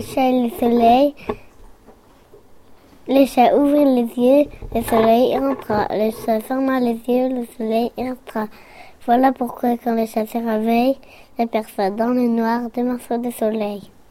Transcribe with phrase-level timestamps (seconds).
[0.00, 1.14] le chat et le soleil.
[3.06, 5.86] Le chat ouvrit les yeux, le soleil entra.
[5.90, 8.46] Le chat ferma les yeux, le soleil entra.
[9.04, 10.96] Voilà pourquoi quand le chat se réveille,
[11.38, 13.90] il aperçoit dans le noir deux morceaux de soleil.